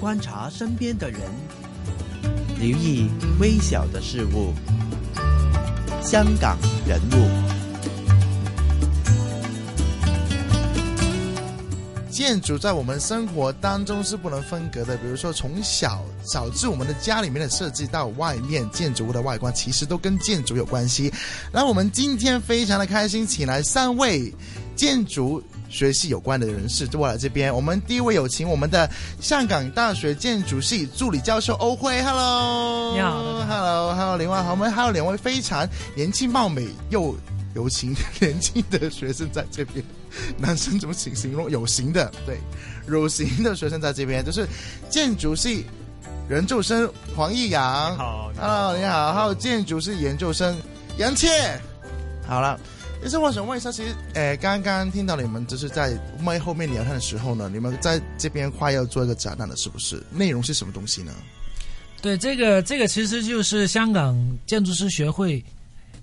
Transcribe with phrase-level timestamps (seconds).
[0.00, 1.20] 观察身边的人，
[2.60, 3.08] 留意
[3.40, 4.54] 微小的事物。
[6.02, 6.56] 香港
[6.86, 7.28] 人物。
[12.10, 21.12] 建筑在我们生活当中是不能分割的，比如说从小导致我们的家里面的设计到外面建筑物的外观，其实都跟建筑有关系。
[21.52, 24.34] 那我们今天非常的开心，请来三位
[24.74, 27.54] 建筑学系有关的人士坐来这边。
[27.54, 28.90] 我们第一位有请我们的
[29.20, 37.16] 香港大学建筑系助理教授欧辉，Hello，你好，Hello，Hello，另外我们还有两位非常年轻貌美又
[37.54, 39.84] 有型年轻的学生在这边。
[40.38, 42.10] 男生怎么形形容有型的？
[42.24, 42.38] 对，
[42.88, 44.48] 有型的学生在这边，就是
[44.88, 45.66] 建筑系
[46.30, 47.94] 研究生黄义阳。
[47.96, 49.12] 好，Hello，你好。
[49.12, 50.56] 还有建筑系研究生
[50.96, 51.60] 杨倩。
[52.26, 52.58] 好了，
[53.02, 60.02] 其实我想问一下，其实，呃，刚刚听到你们就是在麦后面聊天的时候呢，你们在这边快要做一个展览了，是不是？
[60.10, 61.12] 内容是什么东西呢？
[62.02, 65.42] 对，这个这个其实就是香港建筑师学会，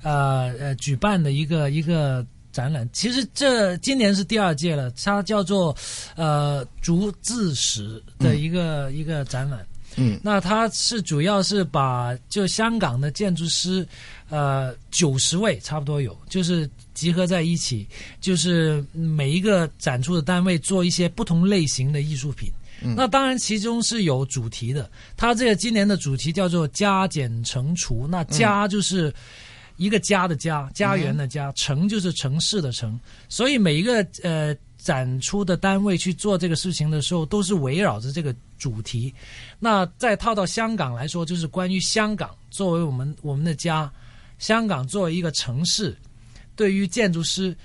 [0.04, 2.26] 呃呃，举办的一个一个。
[2.56, 5.76] 展览其实这今年是第二届了，它叫做
[6.16, 9.60] 呃竹字史的一个一个展览。
[9.98, 13.86] 嗯，那它是主要是把就香港的建筑师，
[14.30, 16.66] 呃九十位差不多有，就是
[16.96, 17.88] 集合在一起，
[18.20, 22.52] 就是每一个展出的单位做一些不同类型的艺术品。
[22.96, 29.14] 那当然其中是有主题的，它这个今年的主题叫做加减乘除，那加就是。
[29.78, 39.14] 一个家的家，家园的家，城就是城市的城，所以每一个呃展出的单位去做这个事情的时候，都是围绕着这个主题。
[39.60, 43.92] 那再套到香港来说，就是关于香港作为我们我们的家，
[44.40, 45.94] 香港作为一个城市，
[46.56, 47.56] 对于建筑师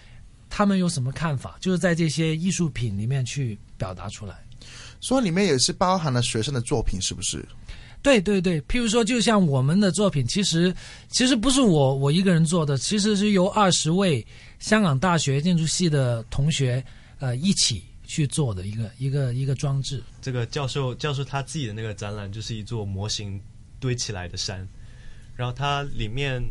[0.49, 1.57] 他们有什么看法？
[1.61, 4.35] 就是在这些艺术品里面去表达出来。
[5.01, 7.43] 所以里面也是包含了学生的作品，是不是？
[8.03, 10.75] 对对对，譬如说，就像我们的作品，其实
[11.09, 14.27] 其实不是我我一个人做的，其实是由二十位
[14.59, 16.83] 香港大学建筑系的同学
[17.19, 20.03] 呃一起去做的一个一个一个装置。
[20.23, 23.41] 这个教授教授他自己的那个展览就是一座模型
[23.79, 24.67] 堆起来的山，
[25.37, 26.43] 然后它里面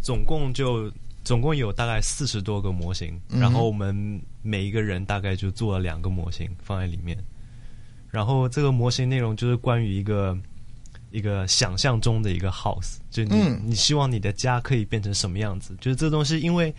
[0.00, 0.90] 总共就
[1.24, 7.18] 总共有大概四十多个模型，然后我们每一个人大概就做了两个模型放在里面，
[8.10, 10.38] 然后这个模型内容就是关于一个。
[11.10, 15.72] 一个想象中的一个 house，就你你希望你的家可以变成什么样子？
[15.80, 16.74] 就是这东西，因为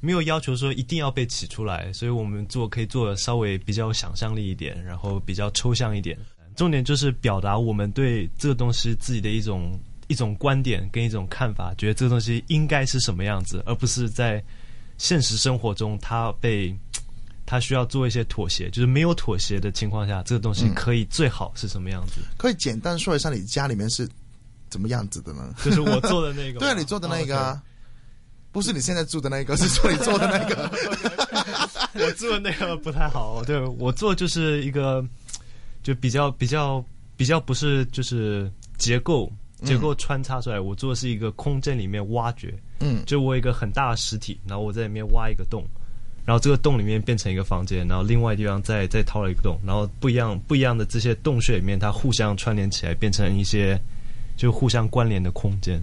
[0.00, 6.18] 没有要求说一定要被起出来，所以我们做可以做的稍微比较有想象力一点，然后比较抽象一点。
[6.54, 9.72] 重点就是表达我们对这个东西自己的一种
[10.08, 14.42] 一种观点跟一种看法，觉得这个东西应该是什么样子，而不是在
[14.98, 16.76] 现实生活中他被。
[17.50, 22.20] 他需要做一些妥协，就是没有妥协的情况下，这个东西可以最好是什么样子？
[22.36, 24.06] 可以简单说一下你家里面是
[24.68, 25.54] 怎么样子的呢？
[25.64, 27.62] 就是我做的那个，对啊，你做的那个啊，
[28.52, 30.70] 不是你现在住的那个，是说你做的那个。
[32.06, 35.02] 我做的那个不太好，对我做就是一个，
[35.82, 36.84] 就比较比较
[37.16, 39.32] 比较不是就是结构
[39.64, 45.64] 结构穿插出来，我做的是一个空间里面挖掘，嗯，就我一个很大的实体，然后我在里面挖一个洞。
[46.24, 53.80] 然后这个洞里面变成一个房间，然后另外地方再再掏了一个洞，然后不一样不一样的这些洞穴里面，它互相串联起来，变成一些
[54.36, 55.82] 就互相关联的空间，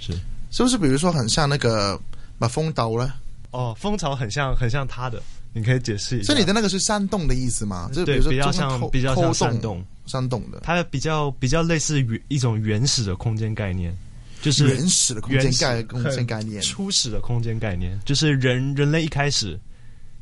[0.00, 0.12] 是
[0.50, 0.76] 是不是？
[0.76, 1.96] 比如说很像那个
[2.36, 3.12] 把风刀呢？
[3.52, 5.22] 哦，蜂巢很像很像它的，
[5.52, 6.34] 你可以解释一下。
[6.34, 7.88] 这里的那个是山洞的意思吗？
[7.92, 13.96] 就对，比较像比较像山洞山洞的，它比较比较类似于一种原始的空间概念。
[14.42, 19.60] 就是原始的空间概空间概念，初始的空间概念，就是人人类一开始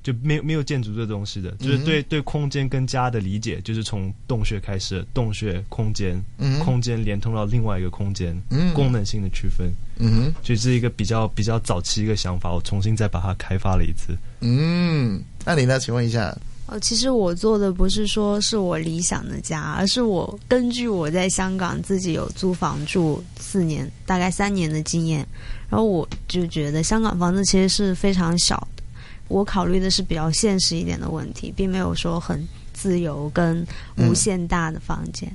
[0.03, 14.19] 就没有没有建筑这东西的，就是对对空间跟家的理解，就是从洞穴开始，洞穴空间，嗯空间连通到另外一个空间，嗯功能性的区分，嗯，就是一个比较比较早期一个想法，我重新再把它开发了一次。
[14.41, 15.79] 嗯，那你呢？
[15.79, 16.37] 请问一下。
[16.71, 25.27] 哦，其实我做的不是说是我理想的家，而是我根据我在香港自己有租房住四年，大概三年的经验，
[25.71, 28.83] 然后我就觉得香港房子其实是非常小的。
[29.29, 33.67] 我考虑的是比较现实一点的问题，并没有说很自由跟
[33.97, 35.35] 无限大的房间。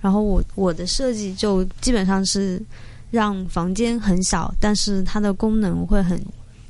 [0.00, 2.62] 然后我我的设计就基本上是
[3.10, 6.24] 让房间很小，但是它的功能会很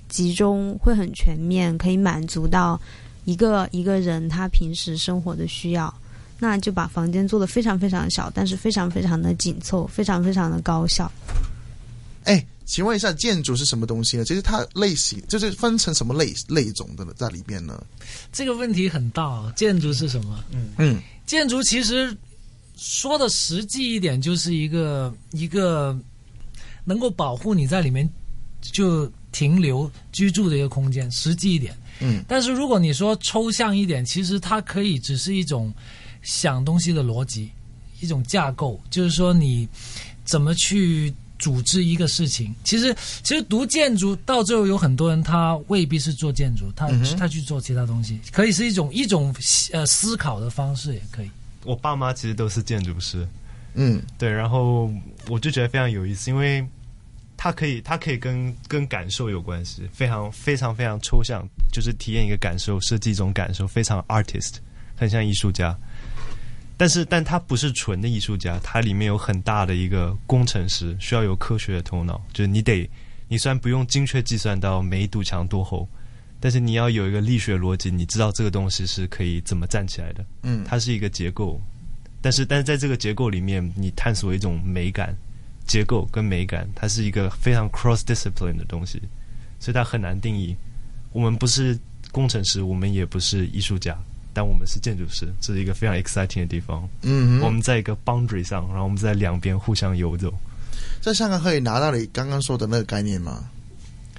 [0.08, 2.80] 集中，会很全面，可以满足到。
[3.26, 5.92] 一个一个人他平时生活的需要，
[6.38, 11.10] 那就把房间做的非常非常小，但是非常非常的紧凑，非常非常的高效。
[12.24, 14.24] 哎，请问一下，建筑是什么东西呢？
[14.24, 17.84] 其实它类型就是分成什么类类种的在里边呢？
[18.32, 20.44] 这个问题很大，建筑是什么？
[20.50, 22.16] 嗯嗯，建筑其实
[22.76, 25.98] 说的实际一点，就是一个一个
[26.84, 28.08] 能够保护你在里面
[28.60, 31.76] 就停留居住的一个空间，实际一点。
[32.00, 35.72] 嗯，但是如果你说抽象一点，其实它可以只是一种
[36.22, 37.50] 想东西的逻辑，
[38.00, 39.68] 一种架构，就是说你
[40.24, 42.54] 怎么去组织一个事情。
[42.64, 49.34] 其实，其实读建筑到最后有很多人他未必是做建筑，他、嗯他去做其他东西，可以是一种一种
[49.72, 51.30] 呃思考的方式，也可以。
[51.64, 53.26] 我爸妈其实都是建筑师，
[53.74, 54.02] 嗯。
[54.18, 54.90] 对，然后
[55.28, 56.66] 我就觉得非常有意思，因为
[57.46, 64.54] 它可以，它可以跟跟感受有关系，非常非常非常抽象，就是体验一个感受，设计一种感受，非常 artist，
[64.96, 65.78] 很像艺术家。
[66.76, 72.90] 但是，但他不是纯的艺术家，它里面有很大的一个工程师，需要有科学的头脑，就是你得，
[73.28, 75.88] 你虽然不用精确计算到每一堵墙多厚，
[76.40, 80.26] 但是你要有一个力学逻辑，你知道这个东西是可以怎么站起来的。
[80.42, 81.60] 嗯，它是一个结构，
[82.20, 85.16] 但是但是在这个结构里面，你探索一种美感，
[85.66, 89.00] 结构跟美感，它是一个非常 cross discipline 的东西，
[89.58, 90.54] 所以它很难定义。
[91.12, 91.78] 我们不是
[92.12, 93.96] 工程师，我们也不是艺术家，
[94.32, 96.88] 但我们是建筑师，这是一个非常 exciting 的地方。
[97.02, 100.32] 嗯哼，我们在一个 boundary 上，然后我们在两边互相游走。
[101.00, 103.48] 在香港可以拿到你刚刚说的那个概念吗？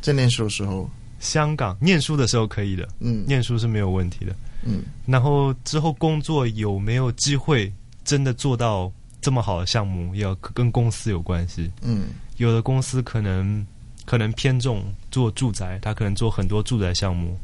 [0.01, 0.89] 在念书的时候，
[1.19, 4.35] 香港念书的时候可以的，嗯念书是没有问题的。
[4.63, 7.71] 嗯然后之后工作有没有机会
[8.03, 8.91] 真的做到
[9.27, 11.69] 这么好的项目，要跟公司有关系。
[11.81, 12.05] 嗯
[12.37, 13.67] 有的公司可能
[14.05, 17.37] 可能偏重做住宅，他可能做很多住宅项目，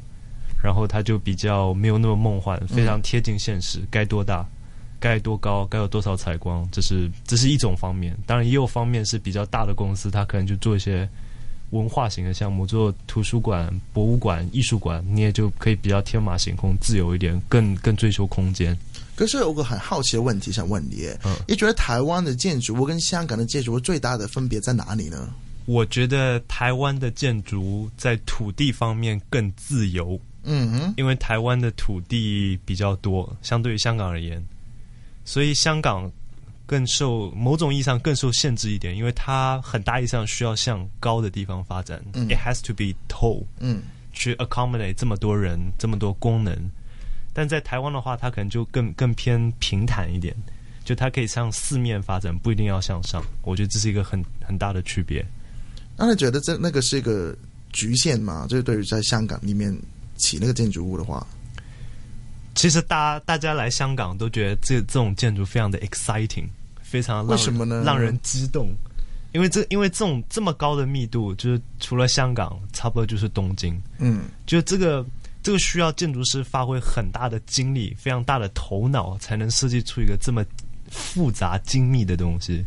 [0.64, 4.46] 然后他就比较没有那么梦幻，非常贴近现实，该多大，
[4.98, 8.18] 该多高，该有多少采光，这是这是一种方面。
[8.26, 11.06] 当然也有方面是比较大的公司，他可能就做一些
[11.74, 18.78] 文化型的项目，做图书馆、博物馆、艺术馆，你也就可以比较天马行空、自由一点，更更追求空间。
[19.16, 25.30] 可是有个很好奇的问题想问你，嗯你觉得台湾的建筑物跟香港的建筑物最大的分别在哪里呢？
[25.66, 34.44] 我觉得台湾的建筑在土地方面更自由，嗯哼，因为台湾的土地比较多，相对于香港而言，
[35.24, 36.12] 所以香港
[36.66, 43.82] 更受某种意义上更受限制一点，因为它很大意义上需要向高的地方发展、嗯 i t has to be tall 嗯
[44.14, 46.56] 去 accommodate 这么多人、这么多功能。
[47.34, 50.36] 但在台湾的话，它可能就更更偏平坦一点，
[50.86, 53.24] 就它可以向四面发展，不一定要向上。
[53.42, 55.26] 我觉得这是一个很很大的区别。
[55.98, 57.36] 那你觉得这那个是一个
[57.72, 58.46] 局限吗？
[58.48, 59.76] 就是对于在香港里面
[60.16, 61.26] 起那个建筑物的话，
[62.56, 66.46] 其实大大家来香港都觉得这这种建筑非常的 exciting，
[66.82, 67.84] 非常让什么呢？
[67.86, 68.70] 让人激动，
[69.32, 74.26] 因为这因为这种这么高的密度，就是除了香港，差不多就是东京，嗯。
[74.46, 75.06] 就这个
[75.42, 80.46] 这个需要建筑师发挥很大的精力、非常大的头脑，才能设计出一个这么
[80.90, 82.64] 复杂精密的东西。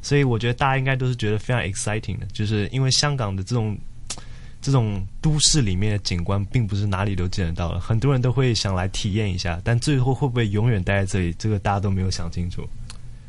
[0.00, 3.76] 所以我觉得大家应该都是觉得非常 exciting 的，就是因为香港的这种
[4.66, 12.66] 这种都市里面的景观，并不是哪里都见得到的，很多人都会想来体验一下，但最后会不会永远待在这里，这个大家都没有想清楚。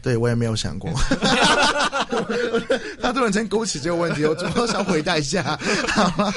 [0.02, 0.92] 对我也没有想过，
[3.00, 5.56] 他突然间勾起这个问题，我主要想回答一下，
[5.90, 6.34] 好吗？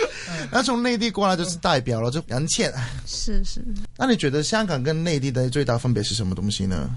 [0.53, 2.71] 那从内地过来就是代表了，就杨倩。
[3.07, 3.65] 是是，
[3.97, 6.91] 那你觉得香港跟内地的最大分别是什么东西呢？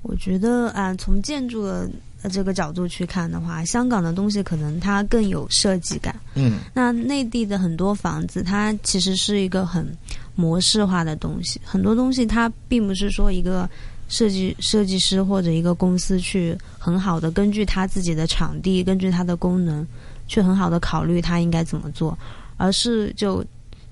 [0.00, 6.14] 我觉得啊、从建筑的呃这个角度去看的话，香港的东西可能它更有设计感。
[6.34, 9.86] 嗯那内地的很多房子，它其实是一个很
[10.34, 13.68] 模式化的东西，很多东西它并不是说一个
[14.08, 19.86] 设计设计师或者一个公司去很好的根据他自己的场地，根据它的功能，
[20.28, 22.16] 去很好的考虑它应该怎么做，
[22.56, 23.44] 而是就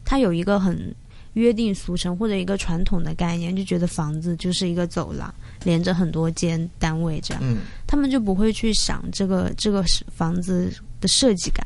[0.04, 0.94] 它有一个很
[1.34, 7.42] 约定俗成或者一个传统的概念，就觉得房子就是一个走廊，连着很多间单位这样。
[7.44, 11.64] 嗯他们就不会去想这个这个房子的设计感。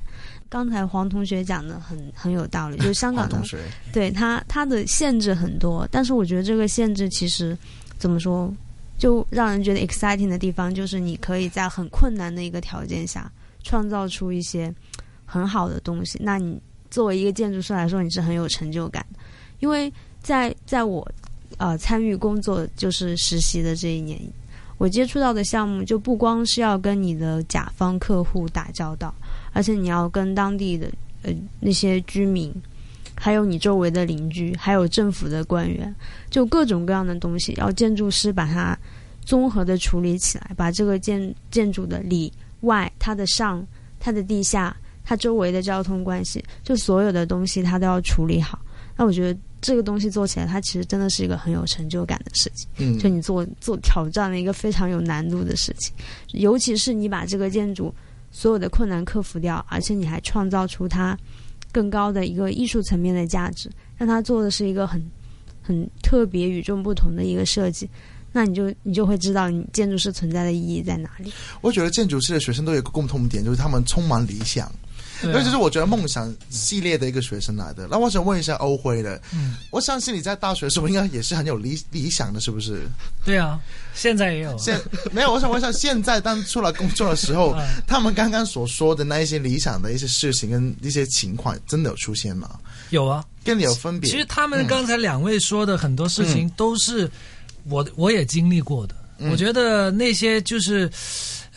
[0.50, 3.28] 刚才黄同学讲的很很有道理，就是香港
[3.92, 7.56] 对他他的限制很多，但是我觉得这个限制其实
[7.98, 8.52] 怎么说，
[8.96, 13.30] 就让人觉得 exciting 的地方，就是你可以在很困难的一个条件下，
[13.62, 14.74] 创造出一些
[15.26, 16.18] 很好的东西。
[16.22, 16.58] 那你
[16.90, 19.18] 作为一个建筑师来说，你是很有成就感的，
[19.60, 21.06] 因为在在我
[21.56, 24.20] 呃参与工作就是实习的这一年，
[24.78, 29.14] 我接触到的项目就不光是要跟你的甲方客户打交道，
[29.52, 30.90] 而且你要跟当地的
[31.22, 32.54] 呃那些居民，
[33.16, 35.92] 还有你周围的邻居，还有政府的官员，
[36.30, 38.78] 就各种各样的东西，要建筑师把它
[39.24, 43.66] 综合的处理起来，把这个建建筑的里外、它的上、
[43.98, 48.58] 它的地下、它周围的交通关系，就所有的东西它都要处理好。
[48.96, 52.68] 那我觉得这个东西做起来，它其实真的是一个很有成就感的事情。
[52.78, 55.92] 嗯就你做做挑战了一个非常有难度的事情，
[56.32, 57.92] 尤其是你把这个建筑
[58.30, 61.18] 所有的困难克服掉，而且你还创造出它
[61.72, 65.04] 更高的一个艺术层面的价值，让它做的是一个很
[65.60, 67.88] 很特别、与众不同的一个设计。
[68.30, 71.32] 那你就你就会知道你建筑师存在的意义在哪里。
[71.62, 74.70] 我觉得建筑师的学生都有一个共同点，就是他们充满理想。
[75.22, 77.86] 对啊尤其是我觉得梦想系列的一个学生来的。
[77.90, 82.82] 那我想问一下欧辉的，嗯我相信你在大学的时候应该也是很有理理想的，是不是？
[83.24, 83.58] 对啊，
[83.94, 84.56] 现在也有。
[84.58, 84.80] 现
[85.12, 92.58] 没有，我想问一下，现在当出来工作的时候， 嗯他们刚刚所说的那一些理想的一些事情跟一些情况，真的有出现吗？
[92.90, 94.10] 有啊，跟你有分别？
[94.10, 97.10] 其实他们刚才两位说的很多事情都是
[97.64, 98.94] 我我也经历过的。
[98.94, 100.88] 嗯我觉得那些就是，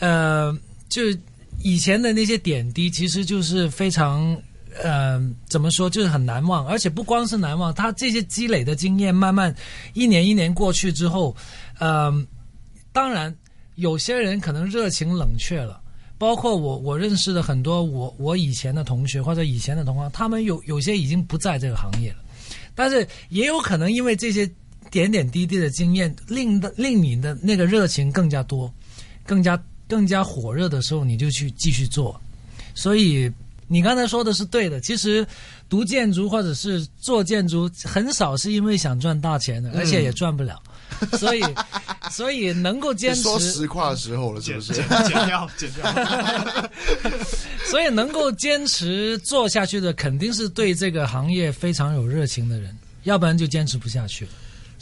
[0.00, 0.52] 呃，
[0.88, 1.02] 就
[1.62, 4.36] 以前的那些点滴，其实就是非常。
[4.82, 9.54] 呃，怎么说就是很难忘，而且不光是难忘，他这些积累的经验，慢慢
[9.92, 11.36] 一年一年过去之后，
[11.78, 12.10] 呃，
[12.90, 13.36] 当然
[13.74, 15.78] 有些人可能热情冷却了，
[16.16, 22.20] 包括我我认识的很多我我以前的同学或者以前的同行，他们有有些已经不在这个行业了，
[22.74, 24.50] 但是也有可能因为这些
[24.90, 28.72] 点点滴滴的经验，令的令你的那个热情更加多，
[29.26, 29.62] 更加
[29.92, 32.18] 更加火热的时候，你就去继续做。
[32.74, 33.30] 所以
[33.68, 35.26] 你刚才说的是对的，其实
[35.68, 40.58] 读建筑或者是做建筑，很少是因为想赚大钱的，而且也赚不了。
[41.18, 41.44] 所以，
[42.10, 44.72] 所以能够坚持， 说实话的时候了，是剪不是？
[44.72, 46.70] 剪剪掉，剪掉。
[47.70, 54.30] 所以能够坚持做下去的，肯定是对这个行业非常有热情的人，要不然就坚持不下去了。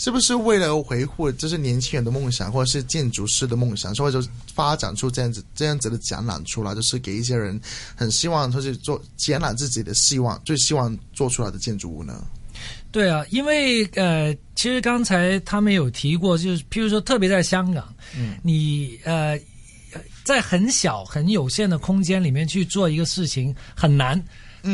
[0.01, 7.61] 是不是为了维护就是年轻人的梦想，或者是建筑师的梦想，所以就发展出这样子这样子的展览出来，就是给一些人
[7.95, 12.25] 很希望，就是做展览自己的希望，最希望做出来的建筑物呢？
[12.91, 19.39] 对啊，因为呃，其实刚才他们有提过，就是譬如说，特别在香港，嗯，你呃，
[20.25, 24.19] 在很小很有限的空间里面去做一个事情很难，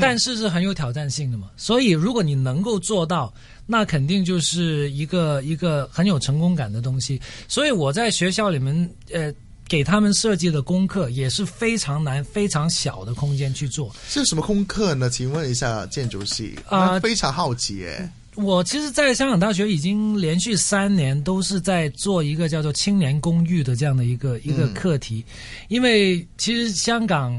[0.00, 1.50] 但是是很有挑战性的嘛。
[1.56, 3.34] 所以如果你能够做到，
[3.66, 7.20] 那肯定就是一个一个很有成功感的东西。
[7.48, 9.32] 所以我在学校里面呃。
[9.68, 13.92] 给他们设计的功课也是非常难、非常小的空间去做。
[14.08, 15.10] 是什么功课呢？
[15.10, 18.08] 请问一下建筑系啊那非常好奇耶。
[18.36, 25.24] 我其实，在香港大学已经连续三年都是在做一个叫做青年公寓的这样的一个一个课题，
[25.66, 27.36] 因为其实香港，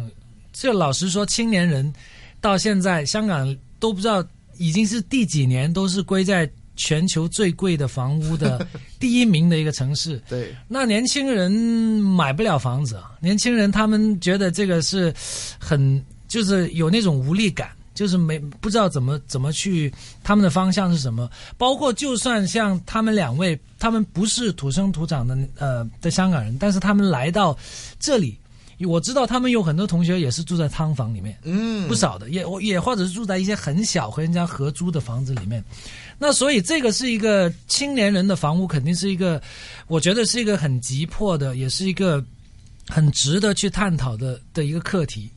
[0.51, 1.93] 这老实说，青年人
[2.41, 4.21] 到现在香港都不知道
[4.57, 8.65] 已经是第几年都是归在全球最贵的房屋的
[8.99, 10.21] 第一名的一个城市。
[10.29, 15.13] 对，那年轻人买不了房子啊，年轻人他们觉得这个是
[15.59, 19.91] 很就是有那种无力感，就是没不知道怎么怎么去
[20.23, 21.29] 他们的方向是什么。
[21.57, 27.57] 包括就算像他们两位，他们不是土生土长的呃的香港人，但是他们来到
[27.99, 28.37] 这里。
[28.85, 35.63] 我知道他们有很多同学也是住在汤房里面，嗯不少的，也也或者是住在一些很小和人家合租的房子里面。
[36.19, 39.41] 那所以这个是一个青年人的房屋，肯定是一个，
[39.87, 42.23] 我觉得是一个很急迫的，也是一个
[42.87, 45.29] 很值得去探讨的的一个课题。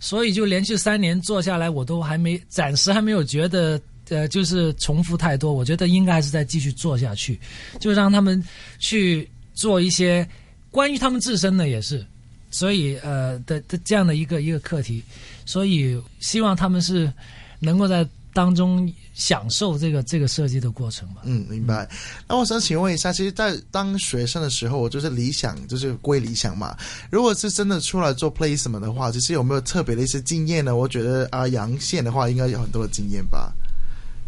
[0.00, 5.52] 所以就连续三年做下来，我都还没暂时还没有觉得呃，就是重复太多。
[5.52, 7.38] 我觉得应该还是再继续做下去，
[7.80, 8.42] 就让他们
[8.78, 10.24] 去做一些
[10.70, 12.04] 关于他们自身的也是。
[12.50, 15.02] 所以呃的的这样的一个一个课题，
[15.44, 17.12] 所以希望他们是
[17.58, 21.22] 能够在当中享受这个这个设计的过程吧。
[21.24, 21.88] 嗯，明白。
[22.28, 26.76] 那我想请问一下，其实，在当学生的时候，我就是理想，就是归理想嘛。
[27.10, 30.76] 如果是真的出来做 placement 的话，其实有没有特别的一些经验呢？
[30.76, 33.52] 我觉得啊，杨线的话应该有很多的经验吧。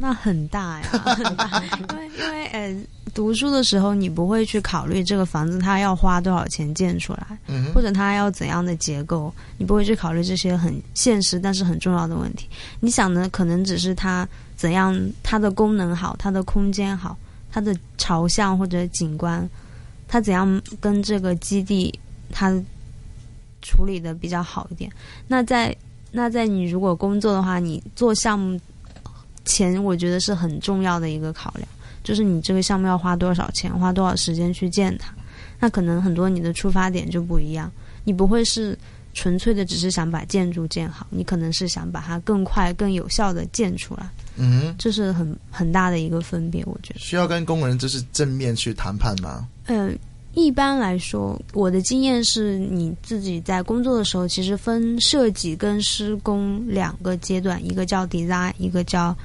[0.01, 2.75] 那很大呀， 很大，因为因为呃，
[3.13, 12.49] 读书的时候你不会去考虑这个房子它要花多少钱建出来，嗯或者它要怎样的结构，你不会去考虑这些很现实但是很重要的问题。
[12.81, 14.27] 你想的可能只是它
[14.57, 17.15] 怎样，它的功能好，它的空间好，
[17.53, 19.47] 它的朝向或者景观，
[20.09, 21.93] 它怎样跟这个基地
[22.33, 22.51] 它
[23.61, 24.91] 处理的比较好一点。
[25.29, 25.77] 那在
[26.11, 28.59] 那在你如果工作的话，你做项目
[29.45, 31.67] 钱，我觉得是很重要的一个考量，
[32.03, 35.13] 就是你这个项目要花多少钱，花多少时间去建它。
[35.59, 37.71] 那可能很多你的出发点就不一样，
[38.05, 38.79] 你不会是
[39.13, 47.01] 纯粹的只是想把建筑建好，你可能是想把它更快、更有效的建出来，嗯，这是很很大的一个分别，我觉得。
[47.01, 49.47] 需要跟工人就是正面去谈判吗？
[49.67, 49.91] 呃，
[50.35, 59.17] 一般来说，我的经验是你自己在工作的时候，其实分设计跟施工两个阶段，一个叫 design，一个叫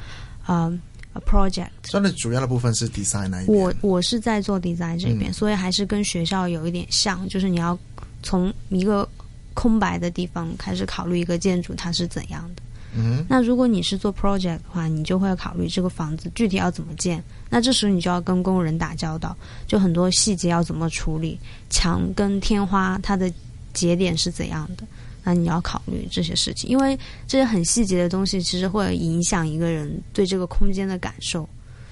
[0.47, 0.79] 呃
[1.13, 1.69] 呃 project。
[1.83, 3.57] 所以你主要的部分是 design 那一边。
[3.57, 7.77] 我我是在做 design 这边，嗯所以还是跟学校有一点像，就是你要
[8.23, 9.07] 从一个
[9.53, 12.63] 空白的地方开始考虑一个建筑它是怎样的。
[12.97, 17.21] 嗯那如果你是做 project 的话，你就会考虑这个房子具体要怎么建。
[17.49, 19.35] 那这时候你就要跟工人打交道，
[19.67, 21.37] 就很多细节要怎么处理，
[21.69, 23.31] 墙跟天花它的
[23.73, 24.83] 节点是怎样的，
[25.23, 26.97] 那你要考虑这些事情，因为
[27.27, 31.47] 这些很细节的东西其实会影响一个人对这个空间的感受。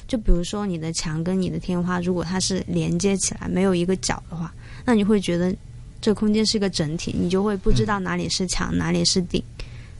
[0.07, 4.53] 就比如说你的墙跟你的天花，如果它是连接起来没有一个角的话，
[4.86, 5.55] 那你会觉得
[6.01, 9.41] 这个空间是一个整体，你就会不知道哪里是墙，哪里是顶。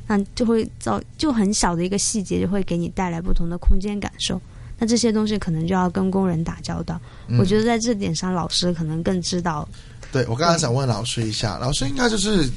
[0.07, 4.41] 那就会造就很小的一个细节，就会给你带来不同的空间感受。
[4.77, 7.00] 那这些东西可能就要跟工人打交道。
[7.27, 9.67] 嗯我觉得在这点上，老师可能更知道。
[10.12, 12.50] 对我刚刚想问老师一下，老师应该就是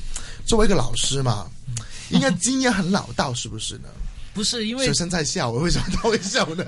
[0.45, 1.47] 作为一个老师嘛，
[2.11, 3.89] 应该经验很老道，是不是呢？
[4.35, 6.65] 不是因为学生在笑，我为什么他会笑呢？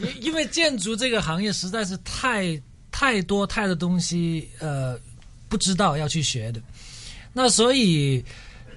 [0.00, 2.60] 因 因为建筑这个行业实在是太
[2.90, 4.98] 太多太多东西，呃，
[5.48, 6.60] 不知道要去学的。
[7.32, 8.22] 那所以，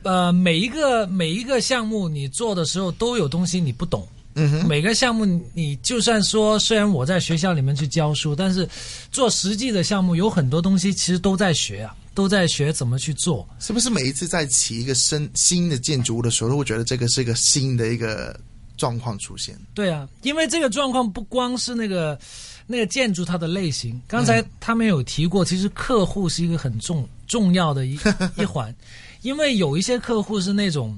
[0.04, 4.08] 呃，每一个每一个项目你做的时候都有东西你不懂。
[4.36, 8.68] 嗯哼，每个项目你就算说，虽然我在学校里面去教书，但是
[9.12, 13.48] 做实际的项目有很多东西其实都在学啊，都在学怎么去做。
[13.60, 18.36] 是不是每一次在起一个新新的建筑物的时候，都会觉得这个是一个新的一个
[18.76, 19.56] 状况出现？
[19.76, 22.20] 对啊，因为这个状况不光是那个
[22.66, 28.00] 那个建筑它的类型，刚才他们有提过，其实客户是一个很重重要的一
[28.36, 28.74] 一环，
[29.24, 30.98] 因为有一些客户是那种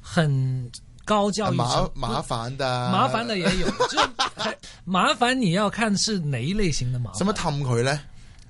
[0.00, 0.70] 很
[1.04, 4.00] 高教育麻程麻烦的，麻烦的也有，就
[4.34, 7.18] 很麻烦你要看是哪一类型的麻烦。
[7.18, 8.00] 怎么氹佢咧？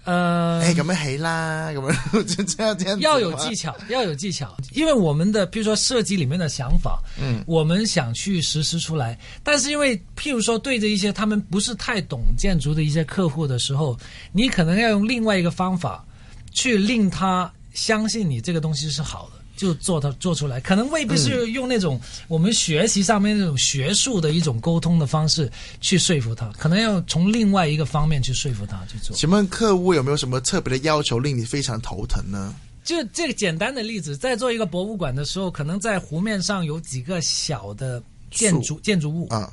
[0.04, 2.22] 呃，哎咁樣起啦，咁樣。
[2.22, 13.98] 就這樣這樣要有技巧，要有技巧，因为我们的譬如说设计里面的想法，嗯，我们想去实施出来，但是因为譬如说对着一些他们不是太懂建筑的一些客户的时候，
[14.30, 16.04] 你可能要用另外一个方法
[16.52, 19.42] 去令他相信你这个东西是好的。
[19.56, 29.16] 就做它做出来，可能未必是用那种我们学习上面那种学术的一种沟通的方式去说服他，可能要从另外一个方面去说服他去做。
[29.16, 32.54] 请问客户有没有什么特别的要求令你非常头疼呢？
[32.84, 39.50] 就这个简单的例子，在做一个博物馆的时候，可能在湖面上有几个小的建筑建筑物，啊，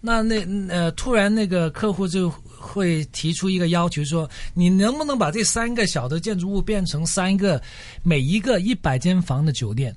[0.00, 7.60] 那那呃，突然那个客户就会提出一个要求说，你能不能把这三个小的建筑物变成三个
[8.02, 9.96] 每一个一百间房的酒店？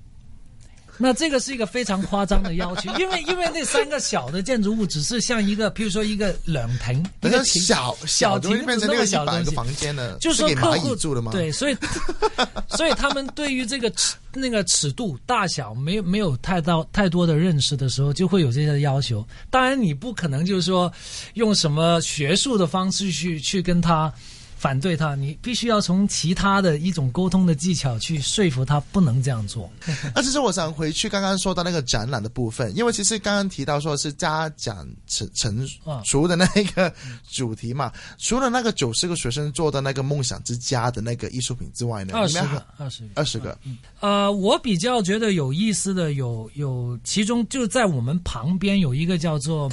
[0.97, 11.31] 那这个是一个非常夸张的要求， 因为因为那三个小的建筑物只是像一个，譬如说一个凉亭，一个小小亭子那么小的东西，房间呢，就是说客户住的吗？
[11.31, 11.77] 对，所以
[12.69, 19.25] 所以他们对于这个尺那个尺度大小没有没有太到太多的认识的时候，就会有这些要求。
[19.49, 20.91] 当然，你不可能就是说
[21.33, 24.11] 用什么学术的方式去去跟他
[24.63, 29.69] 反对他，你必须要从其他的一种沟通的技巧去说服他不能这样做。
[30.15, 36.93] 那其实我想回去刚刚说到那个展览的部分，因为其实刚刚提到说是家长成成啊除的那个
[37.29, 43.09] 主题嘛，除了那个九十个学生做的那个梦想之家的那个艺术品之外呢，二十个，二十个。
[43.15, 43.57] 二十个，
[43.99, 49.69] 呃，我比较觉得有意思的有有，其中就在我们旁边有一个叫做，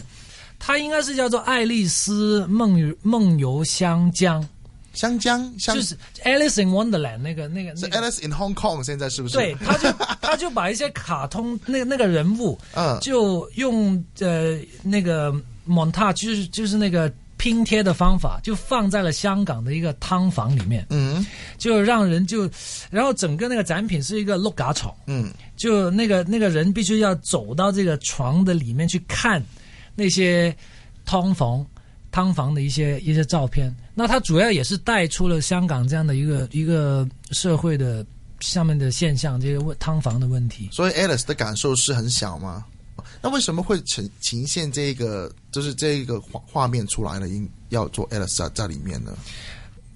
[0.58, 4.44] 它应该是叫做爱丽丝梦游梦游香江，
[4.92, 8.00] 香江香就是 Alice in Wonderland 那个那个是那个。
[8.00, 9.36] Alice in Hong Kong，现在是不是？
[9.36, 15.32] 对，他就 他就把一些卡通那个那个人物，嗯就用呃那个
[15.68, 21.24] montage，就是就是那个拼贴的方法，就放在了香港的一个汤房里面，嗯
[21.56, 22.50] 就让人就，
[22.90, 24.94] 然后整个那个展品是一个碌嘎床。
[25.06, 29.42] 嗯就那个那个人必须要走到这个床的里面去看
[29.94, 30.54] 那些
[31.04, 31.64] 汤房
[32.10, 33.74] 汤房的一些一些照片。
[33.94, 38.04] 那它主要也是带出了香港这样的一个一个社会的
[38.40, 40.68] 下面的现象，这些问汤房的问题。
[40.72, 42.64] 所以 Alice 的感受是很小吗？
[43.22, 47.28] 那为什么会呈呈现这个就是这个画画面出来了？
[47.28, 49.16] 应要做 Alice 在在里面呢？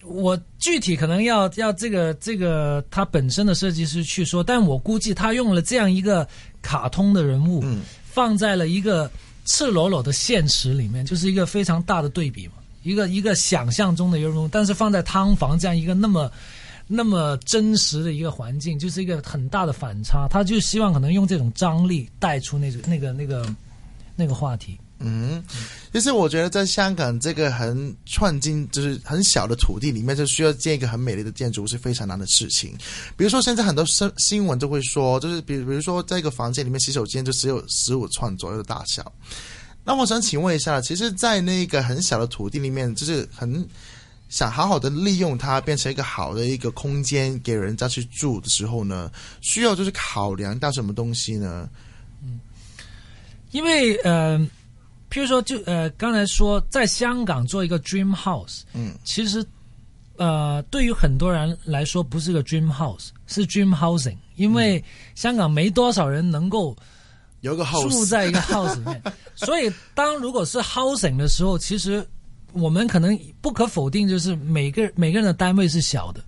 [0.04, 6.28] 我具体可能要要这个这个他本身的设计师去说，但我估计他用了这样一个
[6.60, 9.10] 卡通的人物，嗯放在了一个
[9.44, 16.30] 赤裸裸的现实里面，就是一个非常大的对比嘛，一个一个想象中的一个，但是放在汤房这样一个那么
[16.86, 20.26] 那么真实的一个环境，就是一个很大的反差。
[20.28, 23.54] 他就希望可能用这种张力带出那个那个那个
[24.16, 24.78] 那个话题。
[24.98, 25.42] 嗯，
[25.92, 32.72] 其实我觉得在香港这个很串进，就是很小的土地里面，就需要建一个很美丽的建筑是非常难的事情。
[33.16, 39.12] 比如说现在很多新新闻都会说，就是比比如说在一个房间里面洗手间就只有十五寸左右的大小。
[39.84, 43.68] 那我想请问一下，其实，在那个很小的土地里面，就是很
[44.30, 51.68] 想好好的利用它，变成一个好的一个空间给人家去住的时候呢，需要就是考量到什么东西呢？
[53.50, 54.40] 因为呃，
[55.14, 59.46] 譬如说就呃，刚才说在香港做一个 dream house，嗯，其实
[60.16, 64.82] 呃，对于很多人来说不是个 dream house，是 dream housing，因为
[65.14, 66.76] 香港没多少人能够
[67.42, 69.00] 有个 house 住在一个 house 里面，
[69.36, 72.04] 所以当如果是 housing 的时候，其实
[72.52, 76.20] 我们可能不可否定，就是每个每个人的单位是小的，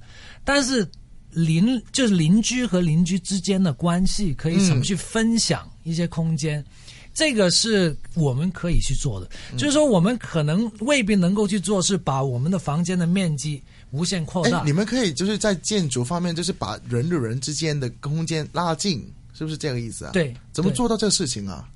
[0.44, 0.88] 但是
[1.32, 6.64] 邻就是邻居和邻居之间的关系可以怎么去分享一些空间。
[7.16, 9.26] 这个是我们可以去做的，
[9.56, 14.64] 就是说我们可能未必能够去做，是把我们的房间的面积无限扩大哎，。
[14.66, 19.02] 你们可以就是在建筑方面，就是把人与人之间的空间拉近，
[19.32, 21.66] 是不是这个意思啊？，对，怎么做到这个事情啊？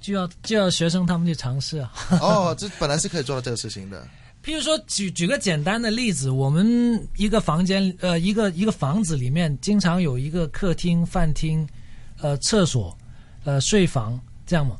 [0.00, 1.92] 就要就要学生他们去尝试啊。
[2.20, 4.04] 哦，这本来是可以做到这个事情的。
[4.44, 11.64] 譬如说，举举个简单的例子，我们一个房间，呃，一个一个房子里面，经常有一个客厅、饭厅，
[12.20, 12.96] 呃，厕所，
[13.44, 14.76] 呃，睡房这样嘛。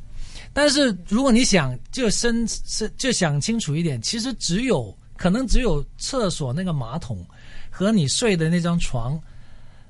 [0.53, 7.23] 但是如果你想就深深就想清楚一点，其实只有可能只有厕所那个马桶
[7.69, 9.19] 和你睡的那张床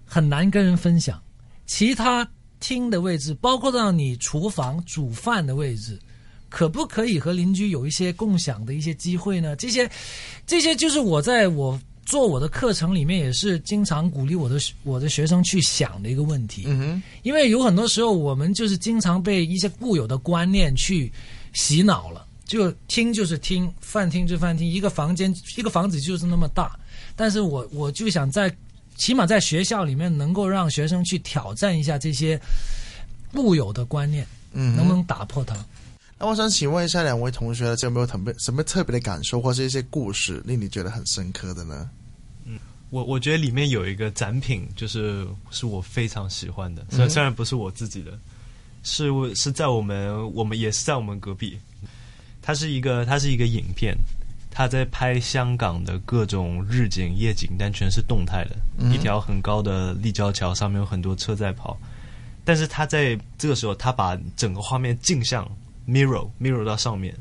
[0.06, 1.22] 很难跟人分享，
[1.66, 2.28] 其他
[2.60, 5.98] 厅的位置，包括到你厨房煮饭的位置，
[6.50, 9.56] 可不可以和邻居有一些共享的一些机会呢？
[9.56, 9.90] 这些，
[10.46, 16.63] 这些就是我在我做我的课程里面也是经常鼓励我的我的学生去想的一个问题。
[16.65, 21.12] 嗯哼，因为有很多时候我们就是经常被一些固有的观念去
[21.52, 26.80] 洗脑了，就听就是听，饭厅就饭厅，一个房间一个房子就是那么大。
[27.13, 28.50] 但是我我就想在
[28.96, 32.39] 起码在学校里面能够让学生去挑战一下这些
[33.34, 35.54] 固有的观念，嗯能不能打破它？
[36.20, 41.90] 那我想请问一下两位同学，有没有特别什么特别的感受，或是一些故事令你觉得很深刻的呢？
[42.46, 42.58] 嗯
[42.90, 48.18] 我我觉得里面有一个展品，就是是我非常喜欢的，虽嗯然虽然不是我自己的，
[48.82, 51.60] 是我是在我们我们也是在我们隔壁，
[52.42, 53.96] 它是一个它是一个影片，
[54.50, 61.78] 他在拍香港的各种日景夜景，但全是动态的，嗯一条很高的立交桥上面有很多车在跑，
[62.46, 65.46] 但是他在这个时候他把整个画面镜像
[65.88, 67.15] mirror mirror 到上面。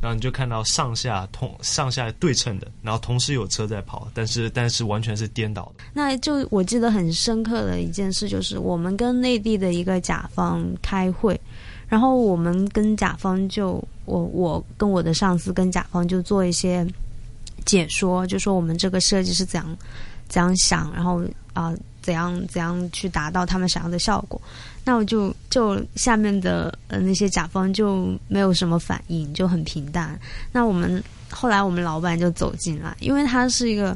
[0.00, 5.82] 然后你就看到上下同上下对称的，然后同时有车在跑，但是但是完全是颠倒的。
[5.92, 11.40] 那就我记得很深刻的一件事，就是我们跟内地的一个甲方开会，
[11.88, 16.86] 然后我们跟甲方就我我跟我的上司跟甲方就做一些
[17.64, 19.76] 解说，就说我们这个设计是怎样
[20.28, 24.40] 怎样想，然后啊、怎样怎样去达到他们想要的效果。
[24.88, 30.18] 那我就就下面的呃那些甲方就没有什么反应，就很平淡。
[30.50, 33.94] 那我们后来我们老板就走进来，因为他是一个，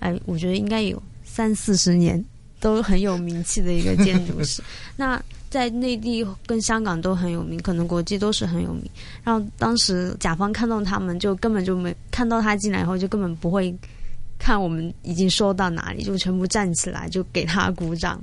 [0.00, 2.20] 哎，我觉得应该有三四十年
[2.58, 4.60] 都很有名气的一个建筑师。
[4.96, 8.90] 那在内地跟香港都很有名，可能国际都是很有名。
[9.22, 13.72] 然后当时甲方看到他们，就根本就没看到他进来以后，就根本不会
[14.36, 18.20] 看我们已经说到哪里，就全部站起来就给他鼓掌，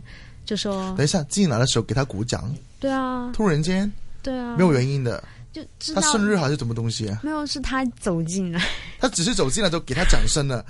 [0.51, 3.89] 就说等一下进来的时候给他鼓掌，对啊，突然间
[4.21, 7.21] 对啊，没有原因的，就知道他生日还是什么东西啊？
[7.23, 8.61] 没有是他走进来，
[8.99, 10.65] 他只是走进来就给他掌声了，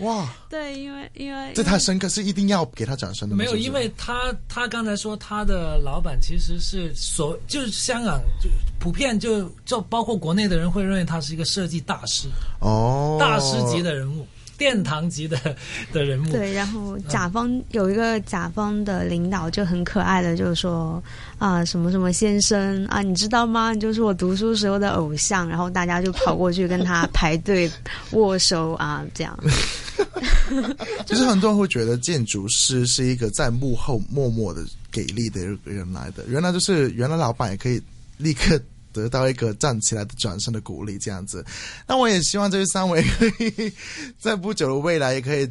[0.00, 3.42] 哇，对，因为因为这太深刻，是一定要给他掌声的吗？
[3.42, 12.28] 没有，因为他他刚才说他的老板其实是所就是香港就普遍就就包括国内的人会认为他是一个设计大师、
[12.60, 15.38] 哦，大师级的人物、殿堂级的
[15.92, 16.30] 的人物。
[16.30, 21.02] 对，然后甲方、有一个甲方的领导就很可爱的，就是说
[21.38, 23.72] 啊什么什么先生啊，你知道吗？
[23.72, 27.70] 你就是我读书时候的偶像，然后大家就跑过去跟他排队
[28.12, 29.38] 握手啊，这样。
[31.06, 37.80] 就是很多人会觉得建筑师是一个在幕后默默的给力的人来的，原来就是原来老板也可以
[38.16, 38.60] 立刻
[38.94, 41.44] 得到一个站起来的转身的鼓励，这样子。
[41.86, 43.70] 那我也希望这三位可以
[44.18, 45.46] 在不久的未来也可以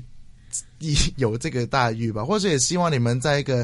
[1.18, 3.64] 有这个待遇吧，或者也希望你们在一个。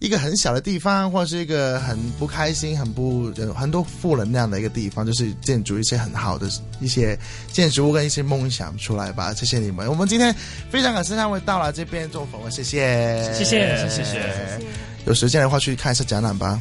[0.00, 7.18] 一个很小的地方，或者是一个很不开心、很不很多负能量的一个地方，就是建筑一些很好的一些
[7.50, 9.34] 建筑物跟一些梦想出来吧。
[9.34, 10.32] 谢谢你们，我们今天
[10.70, 14.64] 非常感谢三位到了这边做访问，谢谢，谢谢谢谢。
[15.04, 16.56] 有时间的话去看一下展览吧。